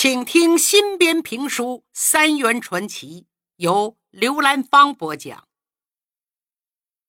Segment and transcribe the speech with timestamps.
[0.00, 3.22] 请听新编评书《三元传奇》，
[3.56, 5.48] 由刘兰芳播讲。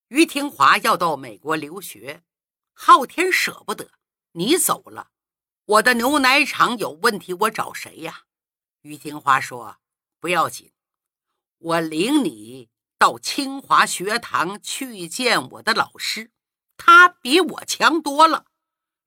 [0.08, 2.24] 于廷华要到美国留学，
[2.74, 3.92] 昊天舍不得
[4.32, 5.12] 你走了，
[5.66, 8.24] 我的牛奶厂有问题，我找谁呀？
[8.82, 9.78] 于廷华说
[10.20, 10.72] ：“不要紧，
[11.60, 16.32] 我领你到清华学堂去见我的老师，
[16.76, 18.48] 他比我强多了。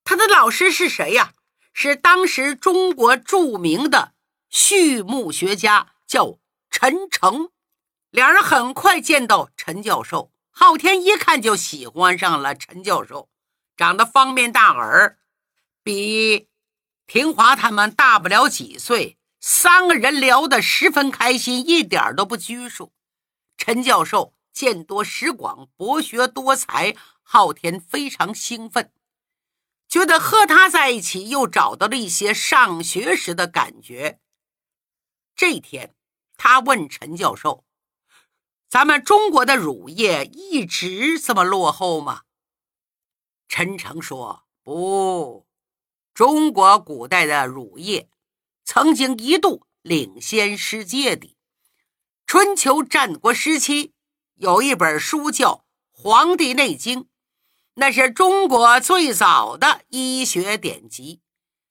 [0.04, 1.34] 他的老师是谁呀？”
[1.73, 4.14] 是当时中国著名的
[4.50, 6.39] 畜牧学家，叫
[6.71, 7.50] 陈诚。
[8.11, 13.30] 两人很快见到陈教授，昊天一看就喜欢上了陈教授，
[13.77, 15.18] 长得方面大耳，
[15.82, 16.49] 比
[17.07, 19.18] 平华他们大不了几岁。
[19.41, 22.93] 三个人聊得十分开心，一点都不拘束。
[23.57, 28.93] 陈教授见多识广，博学多才，昊天非常兴奋。
[29.92, 34.18] 觉得和他在一起又找到了一些上学时的感觉。
[35.36, 35.94] 这天，
[36.38, 37.66] 他问陈教授
[38.70, 42.22] ：“咱们中国的乳业一直这么落后吗？”
[43.48, 45.46] 陈诚说：“不，
[46.14, 48.08] 中国古代的乳业
[48.64, 51.36] 曾经一度领先世界的。
[52.27, 53.92] 春秋战国时期，
[54.36, 55.50] 有一本书叫
[55.90, 57.00] 《黄帝内经》。”
[57.74, 61.22] 那是中国最早的医学典籍，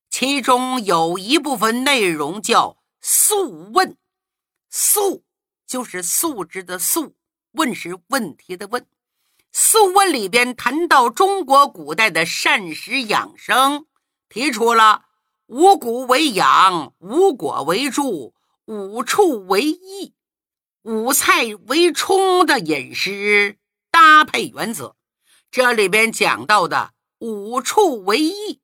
[0.09, 3.89] 其中有一部分内容叫《素问》，
[4.67, 5.23] 素
[5.67, 7.15] 就是素质的素，
[7.51, 8.81] 问是问题的问。
[9.51, 13.85] 《素问》里边谈到中国古代的膳食养生，
[14.27, 15.03] 提出了
[15.45, 18.33] 五谷为养、五果为助、
[18.65, 20.15] 五畜为益、
[20.81, 23.59] 五菜为充的饮食
[23.91, 24.95] 搭配原则。
[25.51, 28.61] 这里边讲到的五畜为益，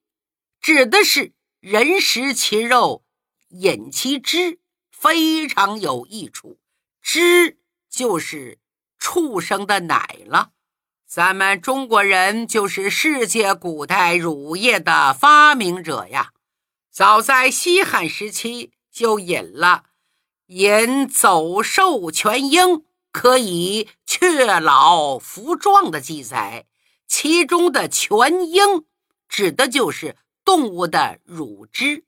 [0.61, 3.03] 指的是人食其肉，
[3.49, 6.57] 饮其汁，非常有益处。
[7.01, 7.57] 汁
[7.89, 8.59] 就是
[8.97, 10.51] 畜生的奶了。
[11.05, 16.31] 咱们中国人就是世界古代乳业的发明者呀！
[16.89, 19.83] 早在西汉时期就引了
[20.47, 26.65] “饮走兽全鹰，可以却老扶壮”的记载。
[27.07, 28.85] 其中的全鹰
[29.29, 32.03] 指的就是动物的乳汁。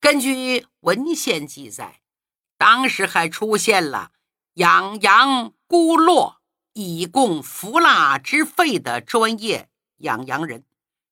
[0.00, 2.00] 根据文献记载，
[2.56, 4.10] 当时还出现了
[4.54, 6.40] 养羊孤落
[6.72, 10.64] 以供服蜡之费的专业养羊人。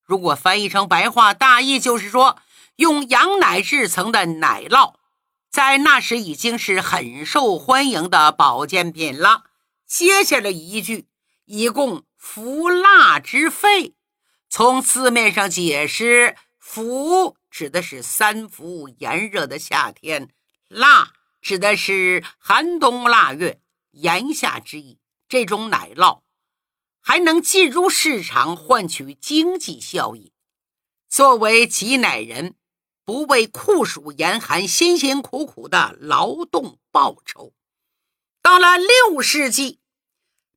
[0.03, 2.39] 如果翻译成白话，大意就是说，
[2.77, 4.95] 用羊奶制成的奶酪，
[5.51, 9.45] 在那时已经是很受欢迎的保健品了。
[9.85, 11.07] 接下来一句，
[11.45, 12.05] 以供。
[12.29, 13.95] 服蜡之肺，
[14.51, 20.29] 从字面上解释，服指的是三伏炎热的夏天，
[20.69, 23.61] 蜡指的是寒冬腊月
[23.93, 24.99] 炎夏之意。
[25.29, 26.23] 这种奶酪
[27.01, 30.33] 还能进入市场，换取经济效益。
[31.09, 32.57] 作为挤奶人，
[33.05, 37.55] 不畏酷暑严寒，辛辛苦苦的劳动报酬。
[38.43, 39.79] 到了六世纪。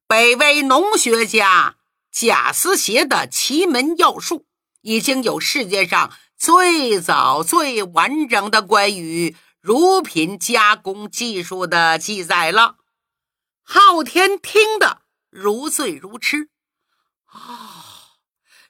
[0.10, 1.76] 北魏农学家
[2.12, 4.48] 贾思勰的奇门要术，
[4.82, 12.78] 已经有世界上最早最完整的关于乳品加工技术的记载了。
[13.62, 16.50] 昊天听得如醉如痴。
[17.26, 18.16] 啊，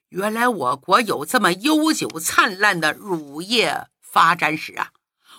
[0.09, 4.91] 原来我国有这么悠久灿烂的乳业发展史啊！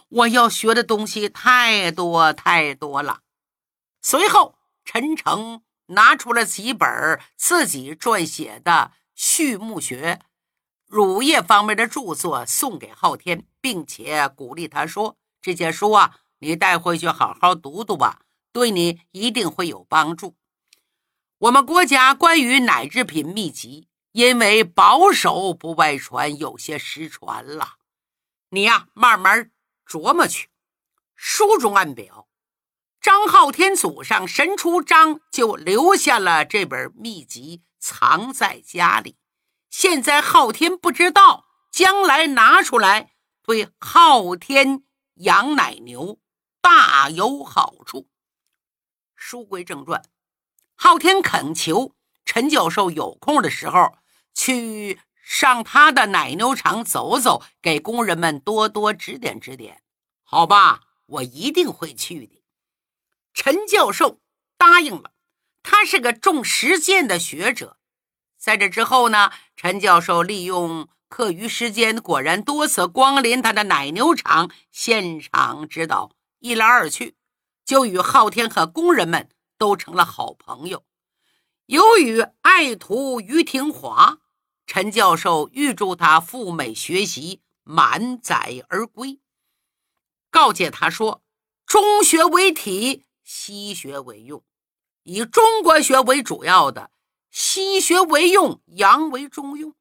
[0.09, 3.21] 我要学的东西太多太多了。
[4.00, 4.56] 随后，
[4.87, 5.60] 陈诚。
[5.91, 6.89] 拿出了几本
[7.37, 10.21] 自己撰写的畜牧学、
[10.87, 20.37] 乳业方面的著作，送给昊天，并且鼓励他说：“这些书啊，你带回去好好读读吧，对你一定会有帮助。”
[21.39, 27.77] 我们国家关于奶制品秘籍，因为保守不外传，有些失传了。
[28.51, 29.51] 你呀，慢慢
[29.87, 30.48] 琢磨去。
[31.15, 32.28] 书中暗表。
[33.01, 39.17] 张昊天祖上神出张，就留下了这本秘籍，藏在家里。
[39.71, 43.13] 现在昊天不知道，将来拿出来，
[43.43, 44.83] 对昊天
[45.15, 46.19] 养奶牛
[46.61, 48.07] 大有好处。
[49.17, 50.03] 书归正传，
[50.75, 51.95] 昊天恳求
[52.27, 53.95] 陈教授有空的时候
[54.35, 59.83] 去上他的奶牛场走走，给工人们多多指点指点。
[60.23, 62.40] 好吧，我一定会去的。
[63.32, 64.21] 陈教授
[64.56, 65.12] 答应了，
[65.62, 67.78] 他是个重实践的学者。
[68.38, 77.16] 在这之后呢，陈教授利用课余时间果然多次光临他的奶牛场现场指导，一来二去，
[77.65, 79.28] 就与昊天和工人们
[79.59, 80.84] 都成了好朋友。
[81.66, 84.18] 由于爱徒于廷华，
[84.66, 89.21] 陈教授预祝他赴美学习，满载而归，
[90.30, 91.22] 告诫他说
[91.66, 94.42] ：“中学为体，西学为用，
[95.04, 96.91] 以中国学为主要的，
[97.30, 99.77] 西学为用，洋为中用。”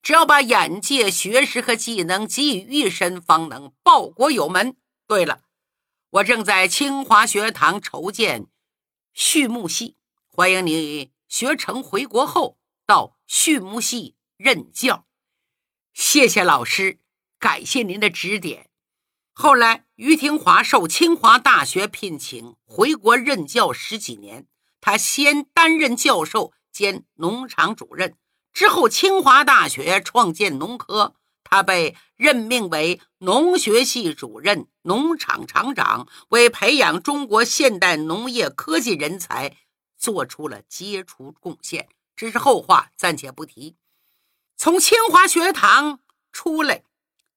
[0.00, 4.78] 只要把眼界、学识和技能集于一身，方能报国有门。
[5.06, 5.42] 对了，
[6.08, 8.46] 我正在清华学堂筹建
[9.12, 12.56] 畜牧系，欢迎你学成回国后
[12.86, 15.06] 到畜牧系任教。
[15.92, 17.00] 谢谢老师，
[17.38, 18.70] 感谢您的指点。
[19.36, 24.46] 后来，于廷华受清华大学聘请回国任教十几年，
[24.80, 28.16] 他先担任教授兼农场主任。
[28.52, 39.56] 之后，清华大学创建农科，他被任命为农学系主任、农场厂长，为培养中国现代农业科技人才
[39.98, 41.88] 做出了杰出贡献。
[42.14, 43.74] 这是后话，暂且不提。
[44.56, 45.98] 从清华学堂
[46.30, 46.84] 出来，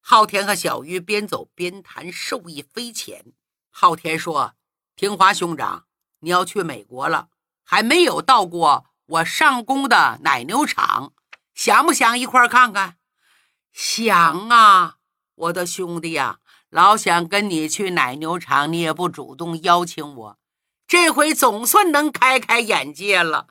[0.09, 3.25] 昊天和小鱼边走边谈，受益匪浅。
[3.69, 4.53] 昊天说
[4.95, 5.83] ：“廷华兄长，
[6.21, 7.27] 你要去美国了，
[7.65, 11.11] 还没有到过。”我上工的奶牛场，
[11.53, 12.95] 想不想一块看看？
[13.73, 14.95] 想啊，
[15.35, 16.39] 我的兄弟呀，
[16.69, 20.39] 老想跟你去奶牛场，你也不主动邀请我，
[20.87, 23.47] 这回总算能开开眼界了。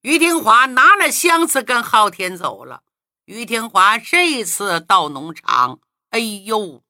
[0.00, 2.82] 于廷华拿了箱子跟昊天走了。
[3.24, 5.80] 于天华这次到农场，
[6.10, 6.82] 哎呦，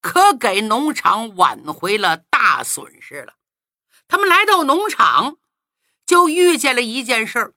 [0.00, 3.34] 可给农场挽回了大损失了。
[4.06, 5.38] 他们来到农场。
[6.06, 7.54] 就遇见了一件事儿，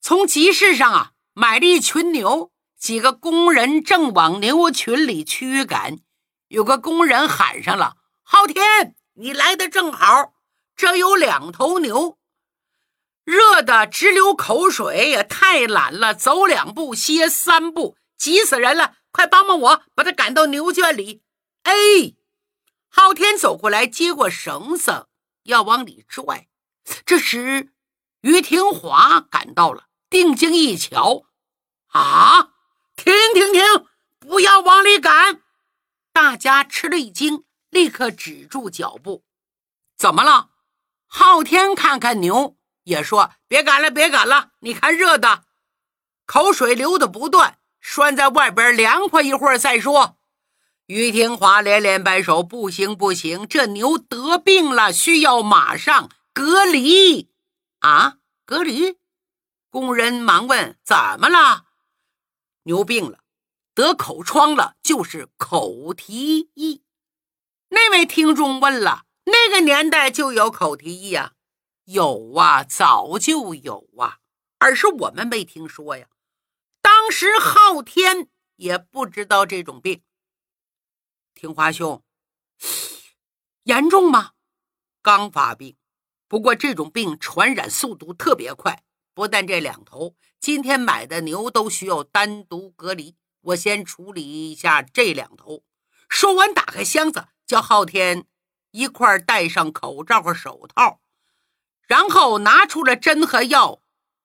[0.00, 5.98] 从集市上啊买了一群牛，几个工人正往牛群里驱赶，
[6.46, 10.32] 有个工人喊上了：“昊天，你来的正好，
[10.74, 12.17] 这有两头牛，
[13.28, 18.96] 热的直流口水，也太懒了，走两步歇三步，急死人了！
[19.10, 21.22] 快帮帮我，把他赶到牛圈里。”
[21.64, 21.74] 哎，
[22.88, 25.08] 昊天走过来，接过绳子，
[25.42, 26.48] 要往里拽。
[27.04, 27.74] 这时，
[28.22, 31.24] 于廷华赶到了，定睛一瞧，
[31.88, 32.54] 啊！
[32.96, 33.62] 停停停！
[34.18, 35.42] 不要往里赶！
[36.14, 39.22] 大家吃了一惊，立刻止住脚步。
[39.98, 40.48] 怎么了？
[41.06, 42.56] 昊天看看牛，
[42.88, 44.52] 也说：“别赶了，别赶了！
[44.60, 45.44] 你看热的，
[46.24, 50.16] 口水流的不断，拴在外边凉快一会儿再说。”
[50.86, 53.46] 于廷华连连摆手：“不行，不行！
[53.46, 57.30] 这牛得病了，需要马上。”隔离
[57.80, 58.18] 啊！
[58.46, 58.96] 隔离！
[59.70, 61.64] 工人忙问：“怎么了？”
[62.64, 63.18] 牛病了，
[63.74, 66.82] 得口疮了，就是口蹄疫。
[67.70, 71.32] 那位听众问了：“那个年代就有口蹄疫啊
[71.90, 74.18] ？”“有啊，早就有啊，
[74.58, 76.08] 而是我们没听说呀。”
[76.82, 80.02] 当时昊天也不知道这种病。
[81.34, 82.04] 听华兄，
[83.64, 84.32] 严重吗？
[85.00, 85.78] 刚发病。
[86.26, 95.64] 不过这种病传染速度特别快，不但这两头今天买的牛都需要单独隔离，我先处理一下这两头。
[96.10, 98.26] 说完，打开箱子，叫昊天
[98.72, 101.00] 一块戴上口罩和手套，
[101.88, 103.80] 然后拿出了针和药，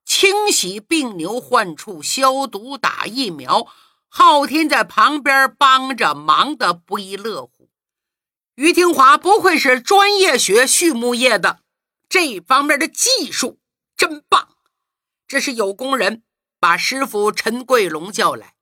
[0.06, 3.68] 清洗病牛患处，消毒打疫苗。
[4.10, 7.70] 昊天在旁边帮着，忙得不亦乐乎。
[8.56, 11.62] 于廷华不愧是专业学畜牧业的。
[12.10, 13.60] 这方面的技术
[13.96, 14.50] 真棒！
[15.26, 16.22] 这是有工人
[16.60, 18.54] 把师傅陈桂龙叫来。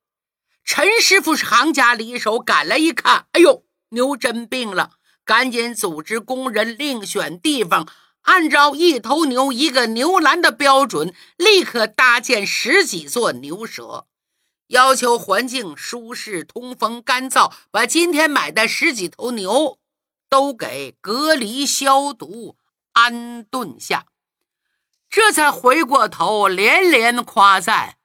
[0.64, 4.92] 陈师傅是行家里手，赶来一看，哎呦，牛真病了！
[5.24, 7.86] 赶紧组织工人另选地方，
[8.22, 14.06] 按照一头牛一个牛栏的标准，立刻搭建十几座牛舍，
[14.68, 19.78] 要求环境舒适、通风、干燥，把今天买的十几头牛
[20.28, 22.56] 都给隔离消毒。
[22.92, 24.04] 安顿下，
[25.08, 27.96] 这才回过头连连夸赞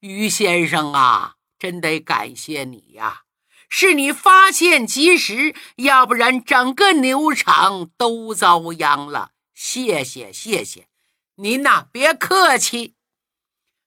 [0.00, 3.22] 于先生啊，真得感谢你呀！
[3.70, 9.30] 是你发现及时，要不然整个牛场都遭殃了。
[9.54, 10.88] 谢谢谢谢，
[11.36, 12.96] 您呐别客气。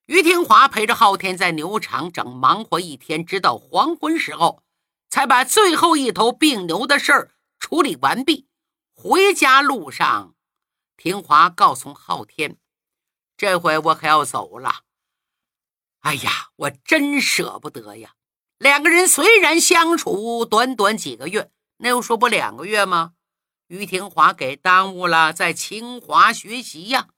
[0.05, 4.63] 于廷华陪着昊天在牛场整忙活一天，直到黄昏时候，
[5.09, 8.47] 才把最后一头病牛的事儿处理完毕。
[8.93, 10.33] 回家路上。
[10.95, 12.57] 廷华告诉昊天
[13.37, 14.83] ：“这回我可要走了。
[15.99, 18.15] 哎呀，我真舍不得呀！
[18.57, 23.13] 两个人虽然相处短短几个月，那又说不两个月吗？
[23.67, 27.09] 于廷华给耽误了在清华学习呀，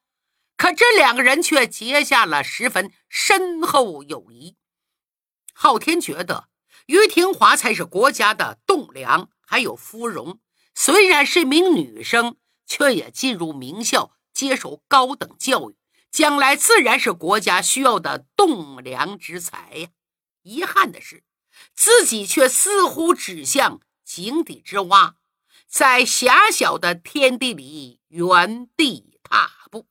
[0.58, 4.56] 可这两个人却结下了十分深厚友谊。
[5.54, 6.50] 昊天觉得
[6.88, 10.40] 于廷华才是国家的栋梁，还有芙蓉，
[10.74, 15.76] 虽然是名女生，却也进入名校接受高等教育，
[16.12, 19.90] 将来自然是国家需要的栋梁之才呀。
[20.42, 21.24] 遗憾的是，
[21.76, 25.18] 自己却似乎指向井底之蛙。
[25.70, 29.86] 在狭小的天地里原地踏步。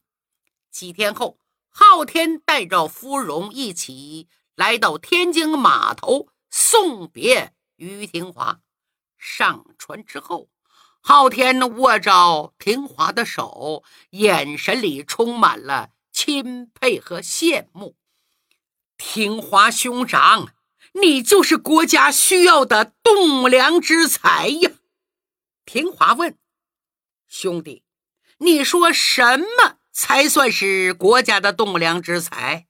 [0.72, 8.58] 几天后，昊天带着芙蓉一起来到天津码头送别于廷华。
[9.16, 10.48] 上船之后，
[11.00, 17.94] 昊天握着廷华的手，眼神里充满了钦佩和羡慕。
[18.96, 20.48] 廷华兄长，
[21.00, 24.72] 你就是国家需要的栋梁之才呀！
[25.68, 26.38] 平华问
[27.28, 27.84] ：“兄弟，
[28.38, 32.66] 你说什么才算是国家的栋梁之才？”“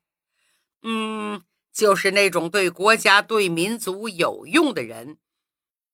[0.82, 5.18] 嗯，就是那种对国家、对民族有用的人，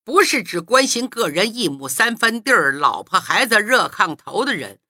[0.02, 4.80] 不是只关心个人一亩三分地儿、老婆孩子热炕头的人。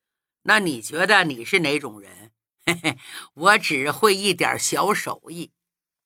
[0.43, 2.31] 那你觉得你是哪种人
[2.65, 2.99] ？”“嘿嘿，
[3.35, 5.51] 我只会一点小手艺，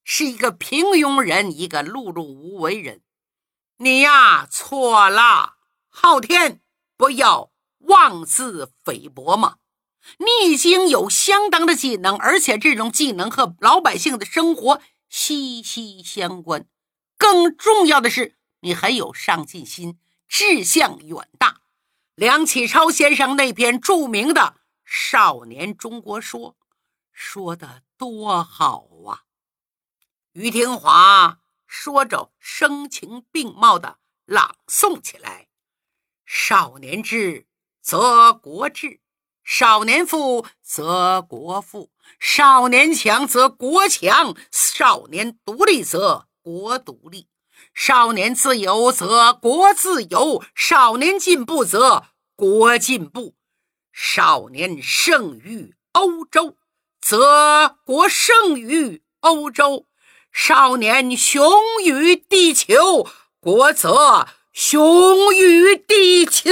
[0.03, 3.03] 是一个平庸人，一个碌碌无为人。
[3.77, 5.57] 你呀，错了。”
[6.01, 6.61] 昊天，
[6.95, 9.57] 不要妄自菲薄嘛！
[10.17, 16.65] 你已经有相当的技能，而且这种技能和老百姓的生活息息相关。
[17.17, 21.59] 更重要的是，你很有上进心，志向远大。
[22.15, 24.41] 梁启超先生那篇著名的
[24.85, 26.51] 《少年中国说》，
[27.11, 29.27] 说的多好啊！
[30.31, 35.48] 于廷华说着，声情并茂的朗诵起来。
[36.49, 37.45] 少年智，
[37.79, 39.01] 则国智；
[39.43, 47.27] 少年富，则国富；少年强，则国强；少年独立，则国独立；
[47.75, 53.35] 少年自由，则国自由；少年进步，则国进步；
[53.93, 56.57] 少年胜于欧洲，
[56.99, 59.85] 则国胜于欧洲；
[60.31, 63.07] 少年雄于地球，
[63.39, 64.27] 国则。
[64.61, 66.51] 雄于地球，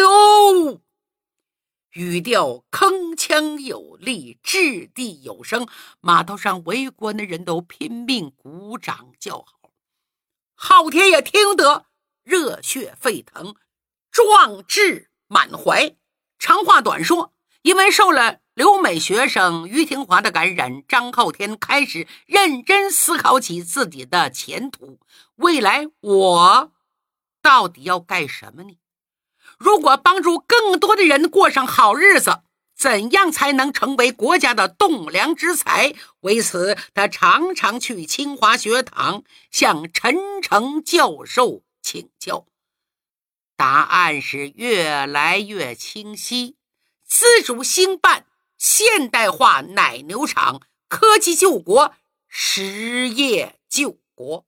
[1.92, 5.68] 语调铿锵有力，掷地有声。
[6.00, 9.72] 码头上围观的人都拼命鼓掌叫好。
[10.56, 11.88] 昊天也听得
[12.24, 13.56] 热血沸腾，
[14.10, 15.94] 壮志满怀。
[16.40, 25.02] 长话短说，因为受了留美学生于廷华的感染，张昊天开始认真思考起自己的前途。
[25.36, 26.72] 未来，我。
[27.48, 28.78] 到底要干什么呢？
[29.58, 32.42] 如果帮助更多的人过上好日子，
[32.76, 35.96] 怎样才能成为国家的栋梁之才？
[36.20, 42.46] 为此，他常常去清华学堂向陈诚教授请教。
[43.56, 46.58] 答案是越来越清晰：
[47.06, 48.26] 自主兴办
[48.58, 51.96] 现代化奶牛场，科技救国，
[52.28, 54.46] 实业救国。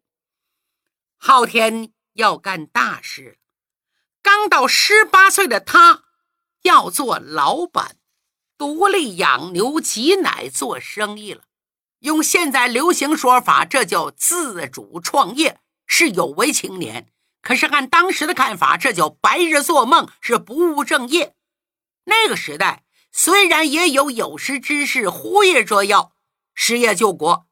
[1.15, 1.93] 昊天。
[2.13, 3.39] 要干大事，
[4.21, 6.03] 刚到十八岁的他
[6.63, 7.97] 要做老板，
[8.57, 11.43] 独立养牛挤奶做生意了。
[11.99, 17.11] 用现在流行说法，这叫自主创业，是有为青年。
[17.41, 21.35] 可是按当时的看法，这叫白日做梦，是不务正业。
[22.05, 26.13] 那个时代虽然也有有识之士呼吁着要
[26.53, 27.47] 失业救国，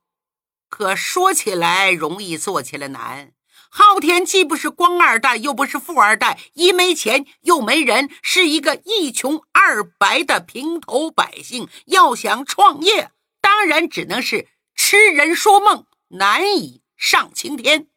[0.69, 3.33] 可说起来容易，做起来难。
[3.69, 11.67] 昊天既不是官二代，又不是富二代，一没钱又没人，是一个一穷二白的平头百姓。
[11.85, 17.87] 要想创业，当然只能是痴人说梦，难以上青天。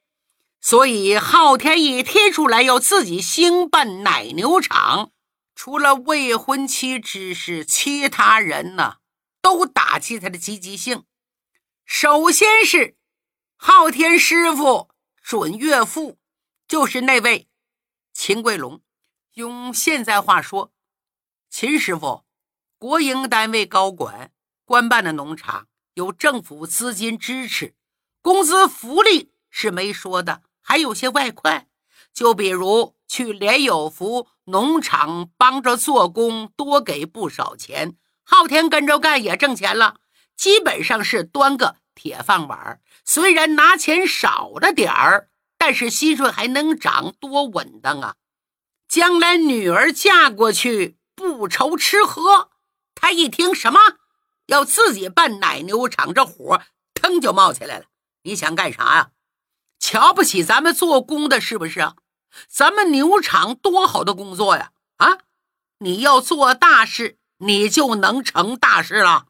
[0.61, 5.13] 所以，昊天一提出来要自己兴办奶牛场，
[5.55, 8.97] 除了未婚妻之事，其他人呢
[9.41, 11.05] 都打击他的积极性。
[11.87, 12.97] 首先是
[13.57, 14.90] 昊天师傅。
[15.21, 16.19] 准岳父
[16.67, 17.49] 就是那位
[18.13, 18.81] 秦桂龙。
[19.35, 20.73] 用现在话说，
[21.49, 22.25] 秦师傅
[22.79, 24.33] 国营单位高管，
[24.65, 27.75] 官办的农场有政府资金支持，
[28.21, 31.69] 工资福利是没说的，还有些外快。
[32.13, 37.97] 就比如去连有福农场帮着做工，多给不少钱。
[38.25, 40.01] 昊天跟着干也挣钱了，
[40.37, 41.77] 基本上是端个。
[42.01, 45.29] 铁饭碗，虽然拿钱少了点儿，
[45.59, 48.15] 但是薪水还能涨，多稳当啊！
[48.89, 52.53] 将来女儿嫁过去不愁吃喝。
[52.95, 53.79] 他一听什么
[54.47, 56.63] 要自己办奶牛场，这火
[56.95, 57.85] 腾就冒起来了。
[58.23, 59.11] 你想干啥呀？
[59.79, 61.97] 瞧不起咱们做工的是不是啊？
[62.49, 64.71] 咱们牛场多好的工作呀！
[64.97, 65.19] 啊，
[65.81, 69.27] 你要做大事，你就能成大事了。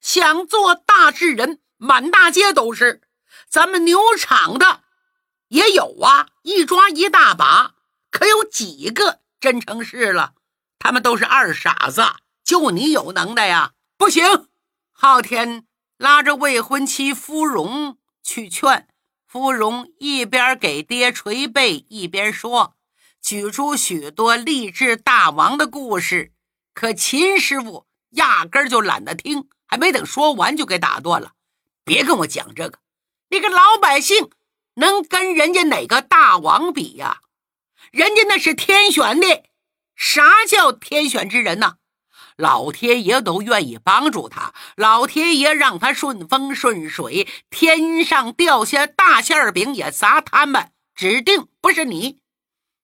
[0.00, 3.00] 想做大事人满大街都是，
[3.48, 4.82] 咱们牛场的
[5.48, 7.74] 也有啊，一抓一大把，
[8.08, 10.34] 可有几个真成事了？
[10.78, 12.04] 他们都是二傻子，
[12.44, 13.72] 就你有能耐呀！
[13.96, 14.46] 不行，
[14.92, 18.86] 昊天拉着未婚妻芙蓉去劝。
[19.26, 22.76] 芙蓉一边给爹捶背，一边说，
[23.20, 26.32] 举出许多励志大王的故事。
[26.74, 31.32] 可秦师傅压根就懒得听，还没等说完就给打断了。
[31.84, 32.78] 别跟我讲这个，
[33.30, 34.30] 你个老百姓
[34.74, 37.20] 能跟人家哪个大王比呀？
[37.90, 39.44] 人家那是天选的。
[39.94, 41.76] 啥叫天选之人呢？
[42.36, 52.20] 老天爷都愿意帮助他，老天爷让他顺风顺水，天上掉下大馅饼也砸他们，指定不是你。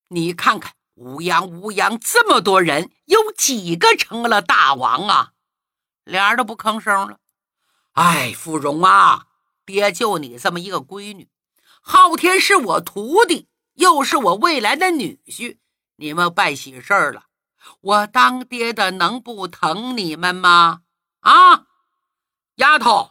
[0.09, 5.31] 你看看乌央乌央这么多人，有几个成了大王啊？
[6.05, 7.19] 俩人都不吭声了。
[7.99, 9.27] 哎，芙蓉啊，
[9.67, 11.29] 爹就你这么一个闺女，
[11.83, 15.59] 昊天是我徒弟，又是我未来的女婿，
[15.97, 17.25] 你们办喜事儿了。
[17.81, 20.83] 我当爹的能不疼你们吗？
[21.19, 21.67] 啊，
[22.55, 23.11] 丫头，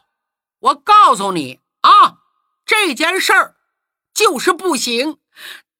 [0.60, 2.20] 我告诉你啊，
[2.66, 3.58] 这件事儿
[4.14, 5.18] 就是不行。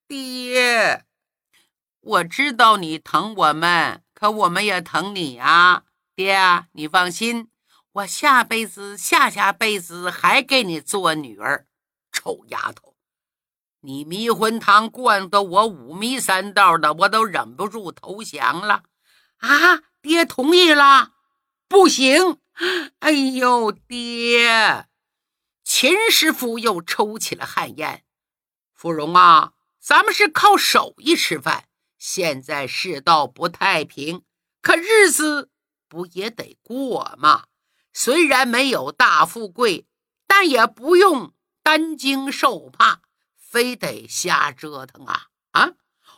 [0.06, 1.06] 爹，
[2.00, 5.84] 我知道你疼我们，可我们也疼你啊。
[6.14, 7.48] 爹，你放心，
[7.98, 11.66] 我下辈子、下下辈子还给你做女儿。
[12.12, 12.96] 臭丫头，
[13.80, 18.84] 你迷魂汤灌得我五迷三道的，我都忍不住投降了。
[19.38, 21.14] 啊，爹同意了，
[21.66, 22.38] 不行！
[23.00, 24.86] 哎呦，爹！
[25.64, 28.04] 秦师傅又抽起了旱烟。
[28.74, 31.68] 芙蓉啊，咱们是靠手艺吃饭，
[31.98, 34.22] 现在世道不太平，
[34.62, 35.50] 可日子
[35.88, 37.46] 不也得过吗？
[37.92, 39.86] 虽然没有大富贵，
[40.26, 43.00] 但也不用担惊受怕，
[43.36, 45.26] 非得瞎折腾啊！
[45.52, 45.72] 啊！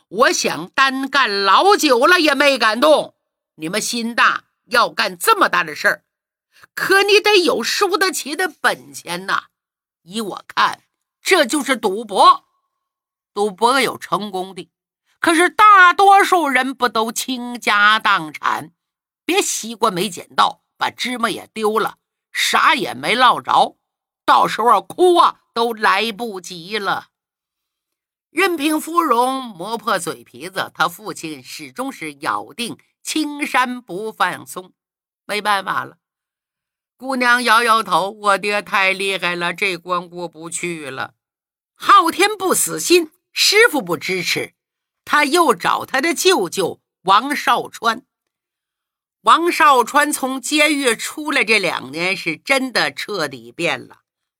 [0.07, 3.15] 我想单干老久了也没敢动。
[3.55, 6.03] 你们心大要干这么大的事儿，
[6.75, 9.45] 可你得有输得起的本钱呐。
[10.03, 10.83] 依我看，
[11.21, 12.45] 这就是赌博。
[13.33, 14.69] 赌博有成功的，
[15.19, 18.71] 可是大多数人不都倾家荡产？
[19.23, 21.99] 别西瓜没捡到，把芝麻也丢了，
[22.31, 23.77] 啥也没捞着，
[24.25, 27.09] 到时候哭啊都来不及了。
[28.31, 34.73] 任凭芙蓉磨破嘴皮子，他父亲始终是咬定青山不放松。
[35.25, 35.97] 没办法了，
[36.97, 41.13] 姑娘摇摇头：“我爹太厉害了，这关过不去了。”
[41.77, 44.55] 昊天不死心，师傅不支持，
[45.05, 48.03] 他又找他的舅舅王少川。
[49.21, 53.99] 王少川从监狱出来这两年，是真的彻底变了，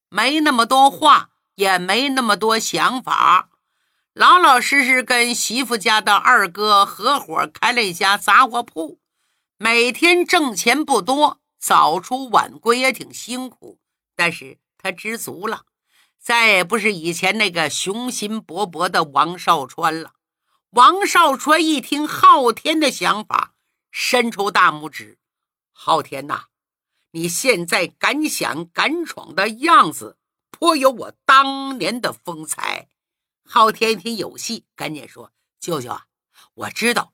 [0.10, 3.50] 没那么多话，也没那么多想法。
[4.15, 9.00] 老老实实跟媳妇家的二哥合伙开了一家杂货铺，
[9.60, 13.78] 每天挣钱不多，早出晚归也挺辛苦，
[14.15, 15.62] 但是他知足了，
[16.20, 20.13] 再也不是以前那个雄心勃勃的王少川了。
[20.72, 23.51] 王少川一听昊天的想法，
[23.92, 25.20] 伸出大拇指
[25.72, 26.46] ：“昊天呐，
[27.12, 30.18] 你现在敢想敢闯的样子，
[30.50, 32.88] 颇有我当年的风采。”
[33.44, 36.08] 昊天一听有戏，赶紧说：“舅舅啊，
[36.54, 37.14] 我知道，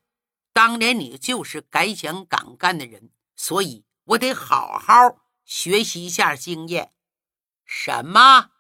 [0.53, 4.93] 当年你就是敢想敢干的人，所以我得好好
[5.43, 6.93] 学习一下经验。
[7.65, 8.51] 什么？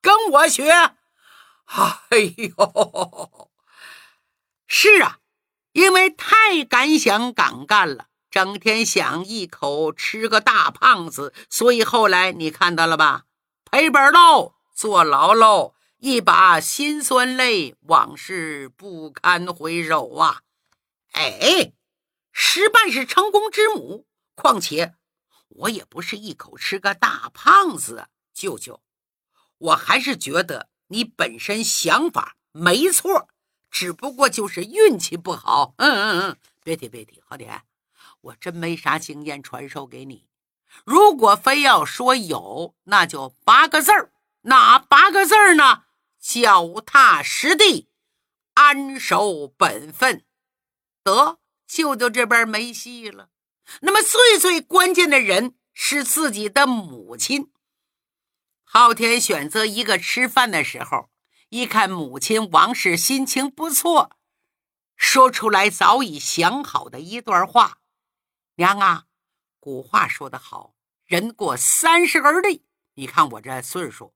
[0.00, 0.70] 跟我学？
[0.70, 3.50] 哎呦，
[4.68, 5.18] 是啊，
[5.74, 13.24] 因为太敢想敢干了，整天想一口吃个大胖子，所以后来你看到了吧？
[13.70, 20.42] 赔本喽，坐牢喽。”一把辛酸泪，往事不堪回首啊！
[21.12, 21.72] 哎，
[22.30, 24.06] 失败是成功之母。
[24.34, 24.96] 况且
[25.48, 28.82] 我也不是一口吃个大胖子，舅舅，
[29.56, 33.30] 我还是觉得你本身想法没错，
[33.74, 35.74] 只不过就是运气不好。
[35.78, 37.62] 嗯嗯嗯，别提别提，好点，
[38.20, 40.28] 我真没啥经验传授给你。
[40.84, 44.12] 如果非要说有，那就八个字儿。
[44.42, 45.86] 哪八个字儿呢？
[46.20, 47.88] 脚踏实地，
[48.54, 50.24] 安守本分。
[51.02, 53.30] 得，舅舅这边没戏了。
[53.80, 57.50] 那么最最关键的人是自己的母亲。
[58.62, 61.10] 昊天选择一个吃饭的时候，
[61.54, 64.10] 一看母亲王氏心情不错，
[64.96, 67.78] 说出来早已想好的一段话
[68.58, 69.04] ：“娘啊，
[69.60, 72.64] 古话说得好，人过三十而立。
[72.94, 74.12] 你看我这岁数，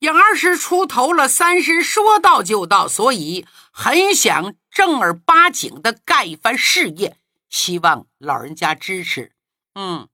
[0.00, 7.16] 也二十出头了，三十说到就到，所以很想正儿八经的干一番事业。”
[7.48, 9.32] 希望老人家支持。
[9.72, 10.10] 嗯，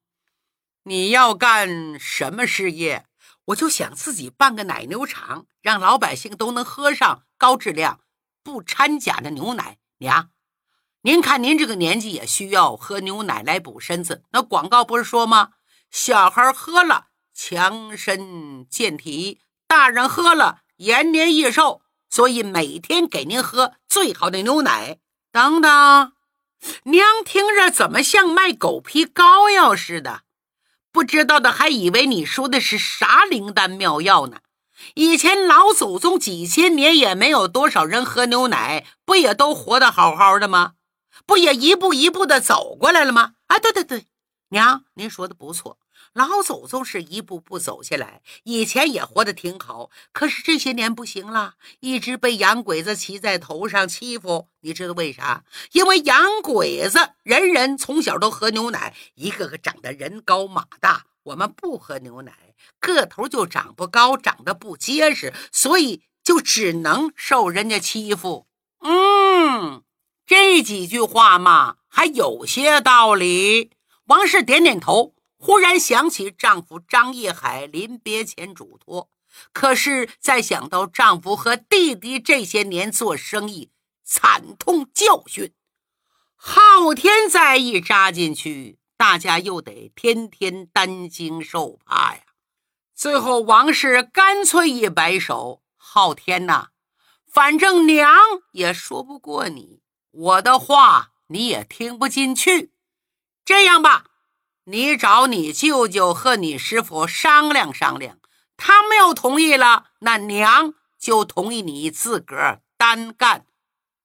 [0.85, 3.08] 你要干什么事业？
[3.49, 8.01] 我就想自己办个奶牛场，让老百姓都能喝上高质量、
[8.43, 9.79] 不掺假的牛奶。
[9.99, 10.31] 娘，
[11.03, 14.23] 您看您这个年纪也需要喝牛奶来补身子。
[14.33, 15.53] 那广告不是说吗？
[15.91, 21.83] 小孩喝了强身健体，大人喝了延年益寿。
[22.11, 24.99] 所以每天给您喝最好的牛奶。
[25.31, 26.13] 等等。
[26.85, 30.23] 娘听着怎么像卖狗皮膏药似的？
[30.99, 34.39] 不知道的还以为你说的是啥灵丹妙药呢。
[34.95, 40.73] 以前老祖宗几千年也没有多少人喝牛奶，不也都活得好好的吗？
[41.25, 43.35] 不也一步一步的走过来了吗？
[43.47, 44.07] 啊，对对对，
[44.49, 45.79] 娘，您说的不错。
[46.19, 54.49] 老祖宗是一步步走下来，以前也活得挺好，可是这些年不行了，一直被洋鬼子骑在头上欺负。
[54.63, 55.45] 你知道为啥？
[55.71, 61.05] 因为洋鬼子人人从小都喝牛奶，一个个长得人高马大。
[61.23, 62.33] 我们不喝牛奶，
[62.81, 68.49] 个头就长不高，长得不结实，所以就只能受人家欺负。
[68.81, 69.85] 嗯，
[70.27, 73.71] 这几句话嘛，还有些道理。
[74.07, 75.15] 王氏点点头。
[75.39, 79.09] 忽然想起丈夫张业海临别前嘱托，
[79.53, 83.71] 可是再想到丈夫和弟弟这些年做生意
[84.03, 85.55] 惨痛教训，
[86.35, 92.23] 昊天再一扎进去，大家又得天天担惊受怕呀。
[92.97, 96.71] 最后王氏干脆一摆手：“昊天呐，
[97.31, 98.13] 反正娘
[98.51, 102.73] 也说不过你，我的话你也听不进去，
[103.45, 104.07] 这样吧。”
[104.71, 108.19] 你找你舅舅和你师傅商量商量，
[108.59, 113.47] 他们要同意了，那娘就同意你自个儿单干，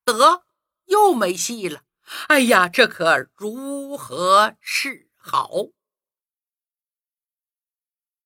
[0.06, 0.44] 得
[0.86, 1.82] 又没戏了。
[2.28, 5.50] 哎呀，这可如何是好？